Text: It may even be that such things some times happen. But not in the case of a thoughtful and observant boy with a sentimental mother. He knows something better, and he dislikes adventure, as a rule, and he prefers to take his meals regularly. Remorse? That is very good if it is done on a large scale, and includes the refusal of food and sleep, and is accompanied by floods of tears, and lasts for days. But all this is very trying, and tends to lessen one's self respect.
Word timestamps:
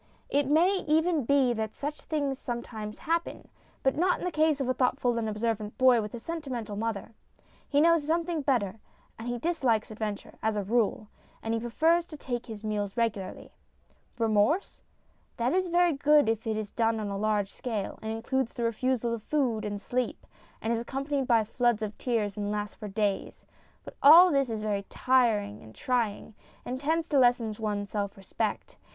It 0.29 0.47
may 0.47 0.77
even 0.87 1.25
be 1.25 1.53
that 1.53 1.75
such 1.75 2.01
things 2.01 2.39
some 2.39 2.63
times 2.63 2.97
happen. 2.97 3.49
But 3.83 3.95
not 3.95 4.17
in 4.17 4.25
the 4.25 4.31
case 4.31 4.59
of 4.59 4.67
a 4.67 4.73
thoughtful 4.73 5.15
and 5.19 5.29
observant 5.29 5.77
boy 5.77 6.01
with 6.01 6.15
a 6.15 6.19
sentimental 6.19 6.75
mother. 6.75 7.13
He 7.69 7.79
knows 7.81 8.03
something 8.07 8.41
better, 8.41 8.79
and 9.19 9.27
he 9.27 9.37
dislikes 9.37 9.91
adventure, 9.91 10.39
as 10.41 10.55
a 10.55 10.63
rule, 10.63 11.07
and 11.43 11.53
he 11.53 11.59
prefers 11.59 12.07
to 12.07 12.17
take 12.17 12.47
his 12.47 12.63
meals 12.63 12.97
regularly. 12.97 13.51
Remorse? 14.17 14.81
That 15.37 15.53
is 15.53 15.67
very 15.67 15.93
good 15.93 16.27
if 16.27 16.47
it 16.47 16.57
is 16.57 16.71
done 16.71 16.99
on 16.99 17.09
a 17.09 17.15
large 17.15 17.53
scale, 17.53 17.99
and 18.01 18.11
includes 18.11 18.55
the 18.55 18.63
refusal 18.63 19.13
of 19.13 19.21
food 19.21 19.63
and 19.65 19.79
sleep, 19.79 20.25
and 20.63 20.73
is 20.73 20.79
accompanied 20.79 21.27
by 21.27 21.43
floods 21.43 21.83
of 21.83 21.95
tears, 21.99 22.37
and 22.37 22.49
lasts 22.51 22.73
for 22.73 22.87
days. 22.87 23.45
But 23.83 23.93
all 24.01 24.31
this 24.31 24.49
is 24.49 24.63
very 24.63 24.83
trying, 24.89 25.75
and 26.65 26.79
tends 26.81 27.07
to 27.09 27.19
lessen 27.19 27.53
one's 27.59 27.91
self 27.91 28.17
respect. 28.17 28.77